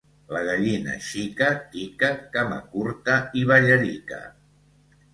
La 0.35 0.39
gallina 0.45 0.95
xica, 1.07 1.51
tica, 1.77 2.11
camacurta 2.39 3.21
i 3.43 3.47
ballarica. 3.55 4.23